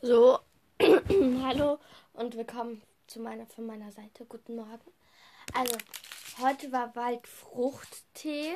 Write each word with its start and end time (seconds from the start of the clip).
So, 0.00 0.38
hallo 0.80 1.80
und 2.12 2.36
willkommen 2.36 2.80
zu 3.08 3.18
meiner, 3.18 3.46
von 3.46 3.66
meiner 3.66 3.90
Seite. 3.90 4.26
Guten 4.26 4.54
Morgen. 4.54 4.92
Also, 5.52 5.76
heute 6.40 6.70
war 6.70 6.94
Waldfruchttee 6.94 8.54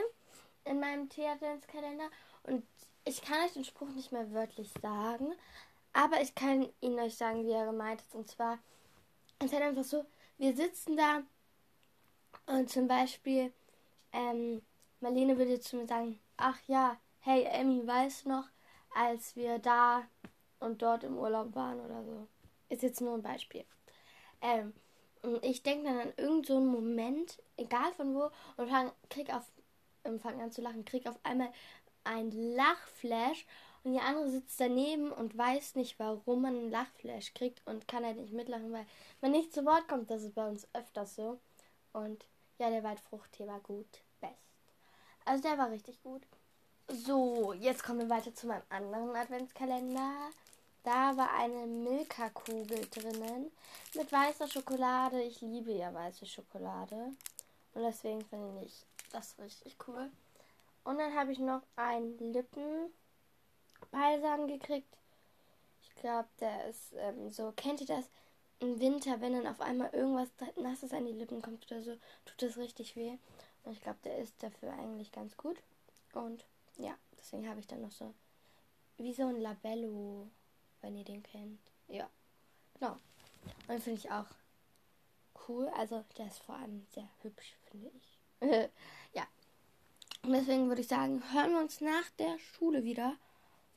in 0.64 0.78
meinem 0.78 1.08
Tee-Adventskalender 1.08 2.08
und 2.44 2.64
ich 3.04 3.22
kann 3.22 3.44
euch 3.44 3.54
den 3.54 3.64
Spruch 3.64 3.88
nicht 3.88 4.12
mehr 4.12 4.32
wörtlich 4.32 4.70
sagen, 4.80 5.32
aber 5.92 6.20
ich 6.20 6.36
kann 6.36 6.68
ihn 6.80 7.00
euch 7.00 7.16
sagen, 7.16 7.44
wie 7.44 7.50
er 7.50 7.66
gemeint 7.66 8.02
ist. 8.02 8.14
Und 8.14 8.30
zwar, 8.30 8.60
es 9.40 9.46
ist 9.46 9.54
halt 9.54 9.64
einfach 9.64 9.82
so, 9.82 10.04
wir 10.38 10.54
sitzen 10.54 10.96
da 10.96 11.22
und 12.46 12.70
zum 12.70 12.86
Beispiel, 12.86 13.52
ähm, 14.12 14.62
Marlene 15.00 15.36
würde 15.36 15.58
zu 15.58 15.74
mir 15.74 15.88
sagen, 15.88 16.20
ach 16.36 16.60
ja, 16.68 16.96
hey 17.18 17.42
Emmy, 17.50 17.84
weißt 17.84 18.26
du 18.26 18.28
noch, 18.28 18.48
als 18.94 19.34
wir 19.34 19.58
da 19.58 20.04
und 20.62 20.82
dort 20.82 21.04
im 21.04 21.18
Urlaub 21.18 21.54
waren 21.54 21.80
oder 21.80 22.04
so. 22.04 22.26
Ist 22.68 22.82
jetzt 22.82 23.00
nur 23.00 23.14
ein 23.14 23.22
Beispiel. 23.22 23.64
Ähm, 24.40 24.72
ich 25.42 25.62
denke 25.62 25.84
dann 25.84 25.98
an 25.98 26.12
irgendeinen 26.16 26.44
so 26.44 26.60
Moment, 26.60 27.42
egal 27.56 27.92
von 27.92 28.14
wo, 28.14 28.30
und 28.56 28.68
fang, 28.68 28.92
krieg 29.08 29.32
auf, 29.32 29.44
ähm, 30.04 30.18
fang 30.18 30.40
an 30.40 30.52
zu 30.52 30.62
lachen, 30.62 30.84
krieg 30.84 31.06
auf 31.06 31.18
einmal 31.22 31.52
ein 32.04 32.30
Lachflash 32.30 33.46
und 33.84 33.92
die 33.92 34.00
andere 34.00 34.30
sitzt 34.30 34.60
daneben 34.60 35.12
und 35.12 35.36
weiß 35.36 35.74
nicht, 35.74 35.98
warum 35.98 36.42
man 36.42 36.56
einen 36.56 36.70
Lachflash 36.70 37.34
kriegt 37.34 37.66
und 37.66 37.88
kann 37.88 38.04
halt 38.04 38.16
nicht 38.16 38.32
mitlachen, 38.32 38.72
weil 38.72 38.86
man 39.20 39.32
nicht 39.32 39.52
zu 39.52 39.64
Wort 39.64 39.88
kommt. 39.88 40.10
Das 40.10 40.22
ist 40.22 40.34
bei 40.34 40.48
uns 40.48 40.68
öfters 40.72 41.16
so. 41.16 41.38
Und 41.92 42.26
ja, 42.58 42.70
der 42.70 42.84
Waldfruchttee 42.84 43.46
war 43.46 43.60
gut. 43.60 44.02
Best. 44.20 44.32
Also 45.24 45.42
der 45.42 45.58
war 45.58 45.70
richtig 45.70 46.00
gut. 46.02 46.22
So, 46.88 47.52
jetzt 47.54 47.82
kommen 47.84 48.00
wir 48.00 48.10
weiter 48.10 48.34
zu 48.34 48.46
meinem 48.46 48.62
anderen 48.68 49.16
Adventskalender. 49.16 50.30
Da 50.84 51.16
war 51.16 51.32
eine 51.34 51.66
Milka-Kugel 51.66 52.88
drinnen 52.90 53.52
mit 53.94 54.10
weißer 54.10 54.48
Schokolade. 54.48 55.22
Ich 55.22 55.40
liebe 55.40 55.70
ja 55.70 55.94
weiße 55.94 56.26
Schokolade. 56.26 57.12
Und 57.74 57.82
deswegen 57.82 58.24
finde 58.24 58.64
ich 58.64 58.84
das 59.12 59.38
richtig 59.38 59.76
cool. 59.86 60.10
Und 60.82 60.98
dann 60.98 61.14
habe 61.14 61.30
ich 61.30 61.38
noch 61.38 61.62
einen 61.76 62.18
Lippenbalsam 62.18 62.90
gekriegt. 64.48 64.92
Ich 65.82 65.94
glaube, 65.94 66.28
der 66.40 66.66
ist 66.66 66.92
ähm, 66.96 67.30
so. 67.30 67.52
Kennt 67.54 67.80
ihr 67.80 67.86
das? 67.86 68.10
Im 68.58 68.80
Winter, 68.80 69.20
wenn 69.20 69.34
dann 69.34 69.46
auf 69.46 69.60
einmal 69.60 69.90
irgendwas 69.92 70.30
Nasses 70.56 70.92
an 70.92 71.06
die 71.06 71.12
Lippen 71.12 71.42
kommt 71.42 71.64
oder 71.70 71.80
so, 71.82 71.92
tut 72.24 72.42
das 72.42 72.56
richtig 72.56 72.96
weh. 72.96 73.18
Und 73.64 73.72
ich 73.72 73.80
glaube, 73.80 73.98
der 74.04 74.18
ist 74.18 74.42
dafür 74.42 74.72
eigentlich 74.72 75.12
ganz 75.12 75.36
gut. 75.36 75.58
Und 76.12 76.44
ja, 76.78 76.96
deswegen 77.18 77.48
habe 77.48 77.60
ich 77.60 77.68
dann 77.68 77.82
noch 77.82 77.92
so 77.92 78.12
wie 78.98 79.12
so 79.12 79.26
ein 79.26 79.40
Labello 79.40 80.28
wenn 80.82 80.96
ihr 80.96 81.04
den 81.04 81.22
kennt. 81.22 81.60
Ja, 81.88 82.08
genau. 82.74 82.96
Und 83.68 83.82
finde 83.82 83.98
ich 83.98 84.10
auch 84.10 84.26
cool. 85.48 85.68
Also 85.76 86.04
der 86.18 86.26
ist 86.26 86.42
vor 86.42 86.56
allem 86.56 86.86
sehr 86.90 87.08
hübsch, 87.22 87.56
finde 87.70 87.90
ich. 87.94 88.18
ja. 89.14 89.26
Und 90.22 90.32
deswegen 90.32 90.68
würde 90.68 90.82
ich 90.82 90.88
sagen, 90.88 91.22
hören 91.32 91.52
wir 91.52 91.60
uns 91.60 91.80
nach 91.80 92.10
der 92.18 92.38
Schule 92.38 92.84
wieder. 92.84 93.16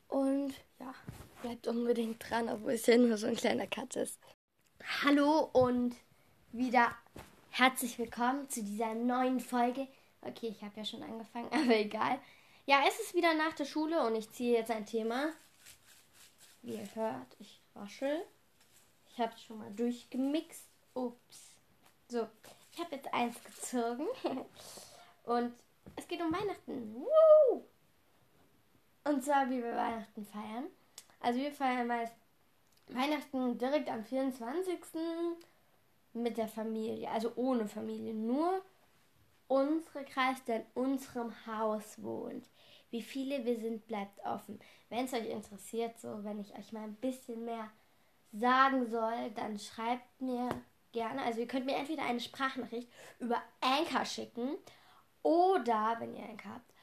Und 0.07 0.53
ja, 0.79 0.93
bleibt 1.41 1.67
unbedingt 1.67 2.29
dran, 2.29 2.49
obwohl 2.49 2.73
es 2.73 2.85
ja 2.85 2.97
nur 2.97 3.17
so 3.17 3.27
ein 3.27 3.35
kleiner 3.35 3.67
Cut 3.67 3.95
ist. 3.95 4.19
Hallo 5.03 5.49
und 5.53 5.95
wieder 6.51 6.95
herzlich 7.49 7.97
willkommen 7.97 8.49
zu 8.49 8.63
dieser 8.63 8.93
neuen 8.93 9.39
Folge. 9.39 9.87
Okay, 10.21 10.47
ich 10.47 10.61
habe 10.61 10.77
ja 10.77 10.85
schon 10.85 11.03
angefangen, 11.03 11.49
aber 11.51 11.75
egal. 11.75 12.19
Ja, 12.65 12.83
es 12.87 12.99
ist 12.99 13.13
wieder 13.15 13.33
nach 13.33 13.53
der 13.53 13.65
Schule 13.65 14.05
und 14.05 14.15
ich 14.15 14.31
ziehe 14.31 14.57
jetzt 14.57 14.71
ein 14.71 14.85
Thema, 14.85 15.31
wie 16.65 16.75
ihr 16.75 16.95
hört, 16.95 17.35
ich 17.39 17.61
waschel. 17.73 18.25
Ich 19.07 19.19
habe 19.19 19.33
es 19.33 19.43
schon 19.43 19.59
mal 19.59 19.71
durchgemixt. 19.71 20.65
Ups. 20.95 21.55
So, 22.07 22.27
ich 22.71 22.79
habe 22.79 22.95
jetzt 22.95 23.13
eins 23.13 23.35
gezogen. 23.43 24.07
Und 25.23 25.53
es 25.95 26.07
geht 26.07 26.21
um 26.21 26.31
Weihnachten. 26.33 26.95
Woo! 26.95 27.63
Und 29.03 29.23
zwar, 29.23 29.49
wie 29.49 29.61
wir 29.61 29.75
Weihnachten 29.75 30.25
feiern. 30.25 30.65
Also 31.19 31.39
wir 31.39 31.51
feiern 31.51 31.89
Weihnachten 32.87 33.57
direkt 33.57 33.89
am 33.89 34.03
24. 34.03 34.79
mit 36.13 36.37
der 36.37 36.47
Familie. 36.47 37.09
Also 37.09 37.31
ohne 37.35 37.67
Familie. 37.67 38.13
Nur 38.13 38.61
unsere 39.47 40.05
Kreis, 40.05 40.43
der 40.45 40.57
in 40.57 40.65
unserem 40.73 41.33
Haus 41.45 42.01
wohnt. 42.01 42.47
Wie 42.95 43.01
viele 43.01 43.43
wir 43.43 43.59
sind, 43.59 43.87
bleibt 43.87 44.25
offen. 44.25 44.57
Wenn 44.87 45.03
es 45.03 45.11
euch 45.11 45.29
interessiert, 45.29 45.99
so 45.99 46.23
wenn 46.23 46.39
ich 46.39 46.57
euch 46.57 46.71
mal 46.71 46.83
ein 46.83 46.95
bisschen 46.95 47.43
mehr 47.43 47.69
sagen 48.31 48.89
soll, 48.89 49.31
dann 49.35 49.59
schreibt 49.59 50.21
mir 50.21 50.47
gerne. 50.93 51.21
Also 51.23 51.41
ihr 51.41 51.47
könnt 51.47 51.65
mir 51.65 51.75
entweder 51.75 52.03
eine 52.03 52.21
Sprachnachricht 52.21 52.89
über 53.19 53.41
Anchor 53.59 54.05
schicken 54.05 54.55
oder, 55.23 55.97
wenn 55.99 56.15
ihr 56.15 56.23
Anchor 56.23 56.53
habt, 56.53 56.73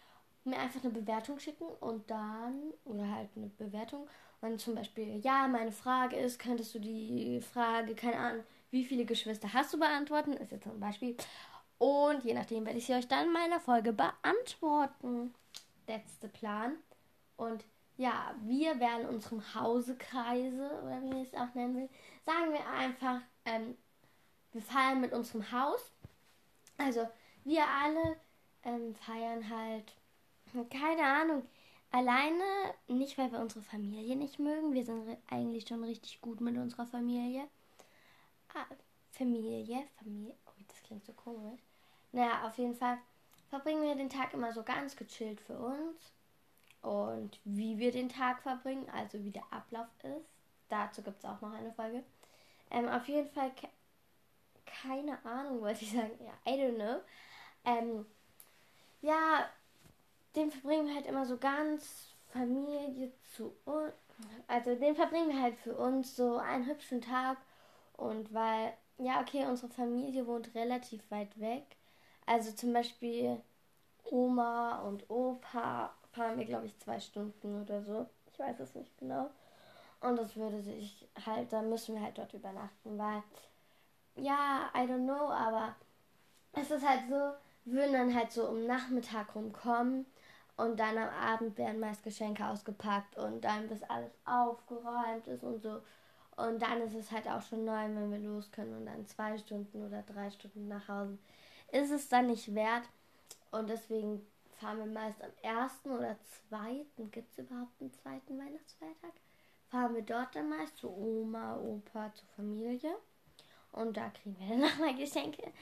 mir 0.44 0.58
einfach 0.58 0.84
eine 0.84 0.92
Bewertung 0.92 1.38
schicken 1.38 1.64
und 1.80 2.10
dann, 2.10 2.74
oder 2.84 3.10
halt 3.10 3.30
eine 3.34 3.46
Bewertung, 3.46 4.06
und 4.42 4.60
zum 4.60 4.74
Beispiel, 4.74 5.18
ja, 5.24 5.48
meine 5.48 5.72
Frage 5.72 6.16
ist, 6.16 6.38
könntest 6.38 6.74
du 6.74 6.78
die 6.78 7.40
Frage, 7.40 7.94
keine 7.94 8.18
Ahnung, 8.18 8.44
wie 8.70 8.84
viele 8.84 9.06
Geschwister 9.06 9.50
hast 9.54 9.72
du 9.72 9.78
beantworten, 9.78 10.34
ist 10.34 10.52
jetzt 10.52 10.64
zum 10.64 10.78
Beispiel. 10.78 11.16
Und 11.78 12.22
je 12.22 12.34
nachdem 12.34 12.66
werde 12.66 12.78
ich 12.78 12.84
sie 12.84 12.92
euch 12.92 13.08
dann 13.08 13.28
in 13.28 13.32
meiner 13.32 13.60
Folge 13.60 13.94
beantworten 13.94 15.32
letzte 15.92 16.28
Plan. 16.28 16.76
Und 17.36 17.64
ja, 17.96 18.34
wir 18.40 18.80
werden 18.80 19.06
unserem 19.06 19.42
Hausekreise, 19.54 20.70
oder 20.82 21.02
wie 21.02 21.22
ich 21.22 21.28
es 21.32 21.38
auch 21.38 21.54
nennen 21.54 21.76
will, 21.76 21.88
sagen 22.24 22.52
wir 22.52 22.66
einfach, 22.66 23.20
ähm, 23.44 23.76
wir 24.52 24.62
feiern 24.62 25.00
mit 25.00 25.12
unserem 25.12 25.50
Haus. 25.52 25.92
Also 26.78 27.08
wir 27.44 27.64
alle 27.66 28.16
ähm, 28.64 28.94
feiern 28.94 29.48
halt, 29.48 29.92
keine 30.70 31.04
Ahnung, 31.04 31.42
alleine, 31.90 32.44
nicht 32.88 33.18
weil 33.18 33.30
wir 33.30 33.40
unsere 33.40 33.62
Familie 33.62 34.16
nicht 34.16 34.38
mögen, 34.38 34.72
wir 34.72 34.84
sind 34.84 35.18
eigentlich 35.30 35.68
schon 35.68 35.84
richtig 35.84 36.20
gut 36.20 36.40
mit 36.40 36.56
unserer 36.56 36.86
Familie. 36.86 37.46
Ah, 38.54 38.66
Familie, 39.12 39.84
Familie, 39.98 40.34
oh, 40.46 40.62
das 40.68 40.82
klingt 40.82 41.04
so 41.04 41.12
komisch. 41.12 41.60
Naja, 42.12 42.46
auf 42.46 42.56
jeden 42.58 42.74
Fall 42.74 42.98
verbringen 43.52 43.82
wir 43.82 43.94
den 43.94 44.08
Tag 44.08 44.32
immer 44.32 44.50
so 44.54 44.62
ganz 44.62 44.96
gechillt 44.96 45.38
für 45.42 45.58
uns. 45.58 46.14
Und 46.80 47.38
wie 47.44 47.76
wir 47.76 47.92
den 47.92 48.08
Tag 48.08 48.40
verbringen, 48.40 48.88
also 48.90 49.22
wie 49.24 49.30
der 49.30 49.44
Ablauf 49.50 49.88
ist, 50.02 50.26
dazu 50.70 51.02
gibt 51.02 51.18
es 51.18 51.26
auch 51.26 51.38
noch 51.42 51.52
eine 51.52 51.70
Folge. 51.74 52.02
Ähm, 52.70 52.88
auf 52.88 53.06
jeden 53.08 53.28
Fall, 53.28 53.50
ke 53.50 53.68
keine 54.64 55.22
Ahnung, 55.26 55.60
wollte 55.60 55.84
ich 55.84 55.92
sagen. 55.92 56.18
Ja, 56.24 56.50
I 56.50 56.56
don't 56.56 56.76
know. 56.76 57.00
Ähm, 57.66 58.06
ja, 59.02 59.46
den 60.34 60.50
verbringen 60.50 60.86
wir 60.86 60.94
halt 60.94 61.06
immer 61.06 61.26
so 61.26 61.36
ganz 61.36 62.06
Familie 62.32 63.12
zu 63.36 63.54
uns. 63.66 63.92
Also 64.46 64.74
den 64.76 64.96
verbringen 64.96 65.28
wir 65.28 65.42
halt 65.42 65.58
für 65.58 65.76
uns 65.76 66.16
so 66.16 66.38
einen 66.38 66.66
hübschen 66.66 67.02
Tag. 67.02 67.36
Und 67.98 68.32
weil, 68.32 68.72
ja, 68.96 69.20
okay, 69.20 69.44
unsere 69.44 69.70
Familie 69.70 70.26
wohnt 70.26 70.54
relativ 70.54 71.02
weit 71.10 71.38
weg. 71.38 71.76
Also 72.26 72.52
zum 72.52 72.72
Beispiel 72.72 73.40
Oma 74.04 74.80
und 74.80 75.08
Opa 75.10 75.92
fahren 76.12 76.38
wir, 76.38 76.44
glaube 76.44 76.66
ich, 76.66 76.78
zwei 76.78 77.00
Stunden 77.00 77.62
oder 77.62 77.82
so. 77.82 78.06
Ich 78.32 78.38
weiß 78.38 78.60
es 78.60 78.74
nicht 78.74 78.96
genau. 78.98 79.30
Und 80.00 80.18
das 80.18 80.36
würde 80.36 80.60
sich 80.62 81.08
halt, 81.24 81.52
da 81.52 81.62
müssen 81.62 81.94
wir 81.94 82.02
halt 82.02 82.18
dort 82.18 82.34
übernachten, 82.34 82.98
weil, 82.98 83.22
ja, 84.16 84.70
I 84.74 84.80
don't 84.80 85.04
know, 85.04 85.30
aber 85.30 85.76
es 86.52 86.70
ist 86.70 86.86
halt 86.86 87.02
so, 87.08 87.32
würden 87.64 87.92
dann 87.92 88.14
halt 88.14 88.32
so 88.32 88.48
um 88.48 88.66
Nachmittag 88.66 89.34
rumkommen 89.34 90.06
und 90.56 90.78
dann 90.78 90.98
am 90.98 91.08
Abend 91.08 91.56
werden 91.56 91.80
meist 91.80 92.02
Geschenke 92.02 92.44
ausgepackt 92.44 93.16
und 93.16 93.42
dann 93.42 93.68
bis 93.68 93.82
alles 93.84 94.12
aufgeräumt 94.24 95.26
ist 95.28 95.44
und 95.44 95.62
so. 95.62 95.80
Und 96.36 96.60
dann 96.60 96.80
ist 96.82 96.94
es 96.94 97.10
halt 97.10 97.28
auch 97.28 97.42
schon 97.42 97.64
neun, 97.64 97.94
wenn 97.94 98.10
wir 98.10 98.18
los 98.18 98.50
können 98.50 98.76
und 98.76 98.86
dann 98.86 99.06
zwei 99.06 99.38
Stunden 99.38 99.86
oder 99.86 100.02
drei 100.02 100.30
Stunden 100.30 100.66
nach 100.68 100.88
Hause 100.88 101.18
ist 101.72 101.90
es 101.90 102.08
dann 102.08 102.28
nicht 102.28 102.54
wert. 102.54 102.84
Und 103.50 103.68
deswegen 103.68 104.24
fahren 104.60 104.78
wir 104.78 104.86
meist 104.86 105.20
am 105.22 105.32
ersten 105.42 105.90
oder 105.90 106.16
zweiten, 106.48 107.10
gibt 107.10 107.32
es 107.32 107.44
überhaupt 107.44 107.80
einen 107.80 107.92
zweiten 107.92 108.38
Weihnachtsfeiertag? 108.38 109.12
Fahren 109.68 109.94
wir 109.94 110.02
dort 110.02 110.36
dann 110.36 110.50
meist 110.50 110.76
zu 110.76 110.88
Oma, 110.88 111.56
Opa, 111.56 112.12
zur 112.14 112.28
Familie. 112.36 112.94
Und 113.72 113.96
da 113.96 114.10
kriegen 114.10 114.36
wir 114.38 114.48
dann 114.50 114.60
nochmal 114.60 114.94
Geschenke. 114.94 115.52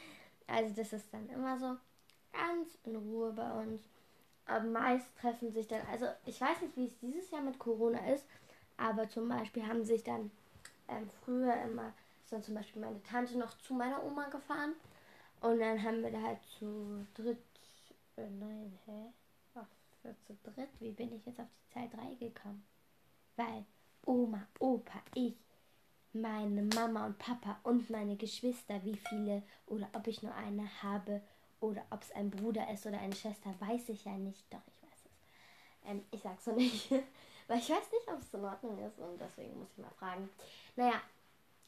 Also 0.46 0.74
das 0.74 0.92
ist 0.92 1.12
dann 1.14 1.28
immer 1.30 1.58
so 1.58 1.76
ganz 2.32 2.76
in 2.84 2.96
Ruhe 2.96 3.32
bei 3.32 3.50
uns. 3.62 3.82
Aber 4.46 4.64
meist 4.64 5.16
treffen 5.16 5.52
sich 5.52 5.68
dann, 5.68 5.80
also 5.92 6.06
ich 6.26 6.40
weiß 6.40 6.60
nicht, 6.62 6.76
wie 6.76 6.86
es 6.86 6.98
dieses 6.98 7.30
Jahr 7.30 7.42
mit 7.42 7.58
Corona 7.58 8.12
ist, 8.12 8.26
aber 8.76 9.08
zum 9.08 9.28
Beispiel 9.28 9.64
haben 9.64 9.84
sich 9.84 10.02
dann 10.02 10.32
ähm, 10.88 11.08
früher 11.24 11.54
immer, 11.62 11.92
ist 12.24 12.32
dann 12.32 12.42
zum 12.42 12.56
Beispiel 12.56 12.82
meine 12.82 13.00
Tante 13.04 13.38
noch 13.38 13.56
zu 13.58 13.74
meiner 13.74 14.02
Oma 14.02 14.28
gefahren 14.28 14.74
und 15.40 15.58
dann 15.58 15.82
haben 15.82 16.02
wir 16.02 16.10
da 16.10 16.20
halt 16.20 16.42
zu 16.58 17.06
dritt. 17.14 17.38
Äh, 18.16 18.28
nein, 18.38 18.78
hä? 18.86 19.12
Für 20.02 20.16
zu 20.26 20.34
dritt? 20.42 20.70
Wie 20.78 20.92
bin 20.92 21.14
ich 21.14 21.26
jetzt 21.26 21.40
auf 21.40 21.46
die 21.46 21.74
Zahl 21.74 21.88
3 21.90 22.14
gekommen? 22.14 22.64
Weil 23.36 23.66
Oma, 24.06 24.46
Opa, 24.58 25.02
ich, 25.14 25.34
meine 26.12 26.62
Mama 26.62 27.06
und 27.06 27.18
Papa 27.18 27.58
und 27.62 27.90
meine 27.90 28.16
Geschwister, 28.16 28.82
wie 28.84 28.96
viele 28.96 29.42
oder 29.66 29.88
ob 29.92 30.06
ich 30.06 30.22
nur 30.22 30.34
eine 30.34 30.68
habe 30.82 31.20
oder 31.60 31.84
ob 31.90 32.02
es 32.02 32.10
ein 32.12 32.30
Bruder 32.30 32.70
ist 32.72 32.86
oder 32.86 32.98
eine 32.98 33.14
Schwester, 33.14 33.54
weiß 33.60 33.90
ich 33.90 34.04
ja 34.04 34.12
nicht. 34.12 34.42
Doch, 34.52 34.62
ich 34.66 34.82
weiß 34.82 34.98
es. 35.04 35.90
Ähm, 35.90 36.04
ich 36.10 36.22
sag's 36.22 36.46
so 36.46 36.52
nicht, 36.52 36.90
weil 37.46 37.58
ich 37.58 37.68
weiß 37.68 37.92
nicht, 37.92 38.08
ob 38.08 38.20
es 38.20 38.34
in 38.34 38.44
Ordnung 38.44 38.78
ist 38.78 38.98
und 38.98 39.20
deswegen 39.20 39.58
muss 39.58 39.68
ich 39.72 39.78
mal 39.78 39.90
fragen. 39.98 40.28
Naja, 40.76 41.00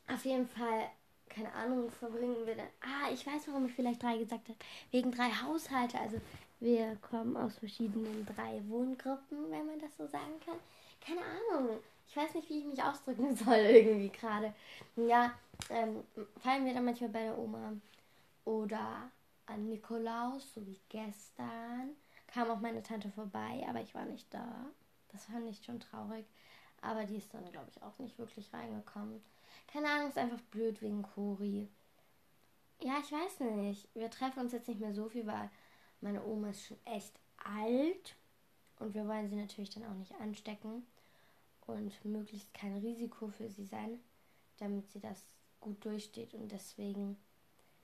auf 0.09 0.25
jeden 0.25 0.49
Fall, 0.49 0.91
keine 1.33 1.53
Ahnung, 1.53 1.91
verbringen 1.91 2.47
wir 2.47 2.55
dann. 2.55 2.69
Ah, 2.81 3.11
ich 3.13 3.27
weiß, 3.27 3.49
warum 3.49 3.67
ich 3.67 3.73
vielleicht 3.73 4.03
drei 4.03 4.19
gesagt 4.19 4.49
habe. 4.49 4.59
Wegen 4.91 5.11
drei 5.11 5.31
Haushalte. 5.31 5.99
Also 5.99 6.21
wir 6.61 6.97
kommen 6.97 7.37
aus 7.37 7.59
verschiedenen 7.59 8.27
drei 8.27 8.63
Wohngruppen, 8.69 9.51
wenn 9.51 9.67
man 9.67 9.81
das 9.81 9.97
so 9.97 10.07
sagen 10.07 10.39
kann. 10.45 10.57
Keine 11.01 11.21
Ahnung. 11.21 11.79
Ich 12.09 12.17
weiß 12.17 12.35
nicht, 12.35 12.49
wie 12.51 12.59
ich 12.59 12.67
mich 12.67 12.83
ausdrücken 12.83 13.35
soll 13.45 13.57
irgendwie 13.57 14.11
gerade. 14.11 14.55
Ja, 14.97 15.33
ähm, 15.71 16.05
fallen 16.41 16.67
wir 16.67 16.75
dann 16.75 16.85
manchmal 16.85 17.11
bei 17.11 17.23
der 17.25 17.39
Oma. 17.39 17.73
Oder 18.45 19.11
an 19.47 19.69
Nikolaus, 19.69 20.53
so 20.55 20.67
wie 20.67 20.79
gestern. 20.89 21.97
Kam 22.27 22.51
auch 22.51 22.61
meine 22.61 22.83
Tante 22.83 23.11
vorbei, 23.11 23.65
aber 23.69 23.81
ich 23.81 23.95
war 23.95 24.05
nicht 24.05 24.33
da. 24.33 24.67
Das 25.11 25.27
fand 25.27 25.49
ich 25.49 25.65
schon 25.65 25.81
traurig. 25.81 26.27
Aber 26.81 27.05
die 27.05 27.17
ist 27.17 27.33
dann, 27.33 27.51
glaube 27.51 27.69
ich, 27.75 27.83
auch 27.83 27.99
nicht 27.99 28.19
wirklich 28.19 28.53
reingekommen. 28.53 29.23
Keine 29.67 29.89
Ahnung, 29.89 30.09
ist 30.09 30.19
einfach 30.19 30.41
blöd 30.51 30.81
wegen 30.83 31.03
Cori. 31.03 31.69
Ja, 32.81 32.99
ich 33.01 33.13
weiß 33.13 33.41
nicht. 33.41 33.89
Wir 33.95 34.11
treffen 34.11 34.41
uns 34.41 34.53
jetzt 34.53 34.69
nicht 34.69 34.81
mehr 34.81 34.95
so 34.95 35.09
viel, 35.09 35.27
weil 35.27 35.51
meine 36.01 36.25
Oma 36.25 36.51
ist 36.51 36.67
schon 36.67 36.79
echt 36.85 37.19
alt. 37.45 38.17
Und 38.79 38.95
wir 38.95 39.07
wollen 39.07 39.29
sie 39.29 39.37
natürlich 39.37 39.71
dann 39.71 39.85
auch 39.85 39.95
nicht 39.95 40.15
anstecken. 40.21 40.87
Und 41.67 42.05
möglichst 42.05 42.53
kein 42.55 42.77
Risiko 42.79 43.29
für 43.29 43.49
sie 43.49 43.65
sein, 43.65 44.01
damit 44.59 44.91
sie 44.91 45.01
das 45.01 45.23
gut 45.61 45.85
durchsteht. 45.85 46.35
Und 46.35 46.51
deswegen 46.51 47.17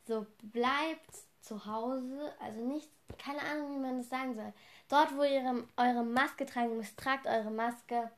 so 0.05 0.27
bleibt 0.53 1.17
zu 1.41 1.65
Hause. 1.65 2.33
Also 2.41 2.61
nicht, 2.67 2.91
keine 3.19 3.41
Ahnung, 3.41 3.77
wie 3.77 3.81
man 3.81 3.99
das 3.99 4.09
sagen 4.09 4.35
soll. 4.35 4.53
Dort, 4.89 5.17
wo 5.17 5.23
ihr 5.23 5.65
eure 5.77 6.05
Maske 6.05 6.45
tragen 6.45 6.77
müsst, 6.77 6.99
tragt 6.99 7.27
eure 7.27 7.51
Maske. 7.51 8.11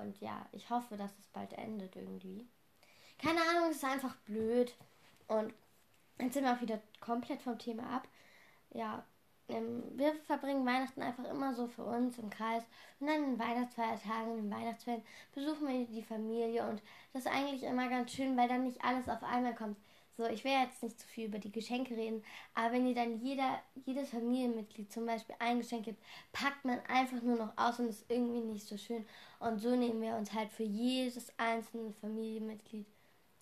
Und 0.00 0.20
ja, 0.20 0.46
ich 0.52 0.68
hoffe, 0.70 0.96
dass 0.96 1.10
es 1.18 1.26
bald 1.28 1.52
endet 1.52 1.94
irgendwie. 1.96 2.48
Keine 3.22 3.40
Ahnung, 3.40 3.70
es 3.70 3.76
ist 3.76 3.84
einfach 3.84 4.16
blöd. 4.26 4.74
Und 5.28 5.52
jetzt 6.18 6.34
sind 6.34 6.44
wir 6.44 6.54
auch 6.54 6.60
wieder 6.60 6.80
komplett 7.00 7.42
vom 7.42 7.58
Thema 7.58 7.82
ab. 7.96 8.08
Ja, 8.72 9.04
ähm, 9.48 9.82
wir 9.96 10.14
verbringen 10.26 10.66
Weihnachten 10.66 11.02
einfach 11.02 11.24
immer 11.24 11.54
so 11.54 11.66
für 11.66 11.84
uns 11.84 12.18
im 12.18 12.30
Kreis. 12.30 12.64
Und 12.98 13.08
dann 13.08 13.24
in 13.24 13.38
Weihnachtsfeiertagen, 13.38 14.38
in 14.38 14.44
den 14.44 14.50
Weihnachtsferien 14.50 15.02
besuchen 15.34 15.68
wir 15.68 15.86
die 15.86 16.02
Familie. 16.02 16.66
Und 16.66 16.82
das 17.12 17.26
ist 17.26 17.32
eigentlich 17.32 17.62
immer 17.64 17.88
ganz 17.90 18.12
schön, 18.12 18.36
weil 18.36 18.48
dann 18.48 18.64
nicht 18.64 18.82
alles 18.82 19.08
auf 19.08 19.22
einmal 19.22 19.54
kommt. 19.54 19.76
So, 20.16 20.26
ich 20.26 20.44
will 20.44 20.52
jetzt 20.52 20.82
nicht 20.82 21.00
zu 21.00 21.06
viel 21.06 21.26
über 21.26 21.38
die 21.38 21.52
Geschenke 21.52 21.96
reden, 21.96 22.22
aber 22.54 22.74
wenn 22.74 22.86
ihr 22.86 22.94
dann 22.94 23.20
jeder, 23.20 23.58
jedes 23.86 24.10
Familienmitglied 24.10 24.92
zum 24.92 25.06
Beispiel 25.06 25.34
ein 25.38 25.60
Geschenk 25.60 25.84
gibt, 25.84 26.02
packt 26.32 26.62
man 26.64 26.78
einfach 26.88 27.22
nur 27.22 27.36
noch 27.36 27.56
aus 27.56 27.78
und 27.78 27.88
ist 27.88 28.04
irgendwie 28.10 28.42
nicht 28.42 28.66
so 28.66 28.76
schön. 28.76 29.06
Und 29.38 29.60
so 29.60 29.74
nehmen 29.74 30.02
wir 30.02 30.16
uns 30.16 30.34
halt 30.34 30.52
für 30.52 30.64
jedes 30.64 31.32
einzelne 31.38 31.94
Familienmitglied 32.02 32.86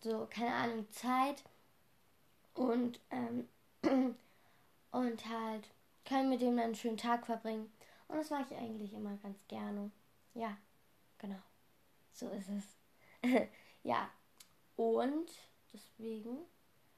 so, 0.00 0.26
keine 0.30 0.54
Ahnung, 0.54 0.90
Zeit 0.90 1.42
und, 2.54 3.00
ähm, 3.10 3.48
und 4.90 5.28
halt 5.28 5.70
können 6.04 6.30
mit 6.30 6.40
dem 6.40 6.56
dann 6.56 6.66
einen 6.66 6.74
schönen 6.74 6.96
Tag 6.96 7.26
verbringen. 7.26 7.70
Und 8.08 8.16
das 8.16 8.30
mache 8.30 8.46
ich 8.50 8.58
eigentlich 8.58 8.92
immer 8.94 9.16
ganz 9.18 9.38
gerne. 9.48 9.90
Ja, 10.34 10.56
genau. 11.18 11.40
So 12.12 12.28
ist 12.30 12.48
es. 12.48 12.64
ja, 13.82 14.08
und 14.76 15.28
deswegen 15.72 16.38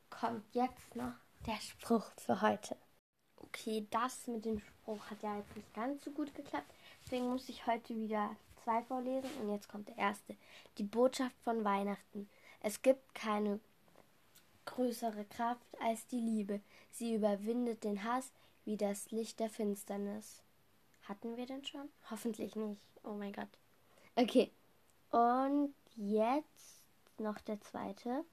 kommt 0.09 0.55
jetzt 0.55 0.95
noch 0.95 1.15
der 1.47 1.61
Spruch 1.61 2.11
für 2.17 2.41
heute. 2.41 2.77
Okay, 3.37 3.87
das 3.91 4.27
mit 4.27 4.45
dem 4.45 4.61
Spruch 4.61 5.11
hat 5.11 5.23
ja 5.23 5.37
jetzt 5.39 5.57
nicht 5.57 5.73
ganz 5.75 6.05
so 6.05 6.11
gut 6.11 6.35
geklappt. 6.35 6.73
Deswegen 7.05 7.29
muss 7.29 7.49
ich 7.49 7.67
heute 7.67 7.97
wieder 7.97 8.37
zwei 8.63 8.83
vorlesen. 8.83 9.31
Und 9.41 9.51
jetzt 9.51 9.69
kommt 9.69 9.89
der 9.89 9.97
erste. 9.97 10.37
Die 10.79 10.85
Botschaft 10.85 11.37
von 11.43 11.65
Weihnachten. 11.65 12.29
Es 12.61 12.83
gibt 12.83 13.15
keine 13.15 13.61
größere 14.67 15.25
Kraft 15.25 15.67
als 15.81 16.07
die 16.07 16.21
Liebe. 16.21 16.61
Sie 16.91 17.15
überwindet 17.15 17.85
den 17.85 18.05
Hass 18.05 18.33
wie 18.65 18.77
das 18.77 19.11
Licht 19.11 19.41
der 19.41 19.51
Finsternis. 19.51 20.43
Hatten 21.05 21.37
wir 21.37 21.47
denn 21.47 21.65
schon? 21.65 21.89
Hoffentlich 22.11 22.55
nicht. 22.57 22.81
Oh 23.03 23.13
mein 23.15 23.33
Gott. 23.33 23.49
Okay. 24.17 24.51
Und 25.11 25.75
jetzt 25.97 26.83
noch 27.19 27.39
der 27.41 27.61
zweite. 27.61 28.25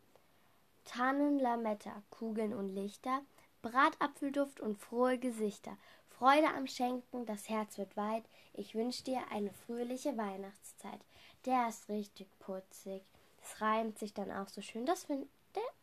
Tannen, 0.86 1.40
Lametta, 1.40 2.04
Kugeln 2.10 2.54
und 2.54 2.70
Lichter, 2.70 3.22
Bratapfelduft 3.62 4.60
und 4.60 4.78
frohe 4.78 5.18
Gesichter. 5.18 5.78
Freude 6.08 6.48
am 6.50 6.68
Schenken, 6.68 7.26
das 7.26 7.50
Herz 7.50 7.78
wird 7.78 7.96
weit. 7.98 8.24
Ich 8.54 8.76
wünsche 8.76 9.04
dir 9.04 9.22
eine 9.32 9.52
fröhliche 9.54 10.18
Weihnachtszeit. 10.18 11.00
Der 11.46 11.68
ist 11.68 11.90
richtig 11.90 12.28
putzig. 12.40 13.04
Es 13.48 13.62
reimt 13.62 13.98
sich 13.98 14.14
dann 14.14 14.32
auch 14.32 14.50
so 14.50 14.62
schön. 14.62 14.86
Das 14.86 15.06
finde 15.06 15.28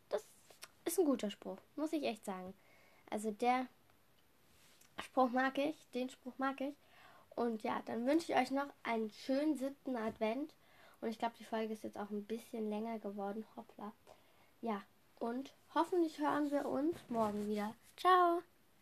das 0.09 0.23
ist 0.85 0.99
ein 0.99 1.05
guter 1.05 1.31
Spruch, 1.31 1.57
muss 1.75 1.93
ich 1.93 2.03
echt 2.03 2.23
sagen. 2.23 2.53
Also 3.09 3.31
der 3.31 3.67
Spruch 5.03 5.29
mag 5.31 5.57
ich, 5.57 5.75
den 5.93 6.09
Spruch 6.09 6.37
mag 6.37 6.61
ich. 6.61 6.75
Und 7.31 7.63
ja, 7.63 7.81
dann 7.85 8.05
wünsche 8.05 8.31
ich 8.31 8.37
euch 8.37 8.51
noch 8.51 8.67
einen 8.83 9.09
schönen 9.09 9.57
siebten 9.57 9.95
Advent. 9.97 10.53
Und 11.01 11.09
ich 11.09 11.19
glaube, 11.19 11.35
die 11.37 11.43
Folge 11.43 11.73
ist 11.73 11.83
jetzt 11.83 11.97
auch 11.97 12.09
ein 12.09 12.23
bisschen 12.23 12.69
länger 12.69 12.99
geworden. 12.99 13.45
Hoppla. 13.55 13.91
Ja, 14.61 14.81
und 15.19 15.53
hoffentlich 15.73 16.19
hören 16.19 16.49
wir 16.51 16.65
uns 16.65 16.97
morgen 17.09 17.47
wieder. 17.47 17.73
Ciao! 17.97 18.41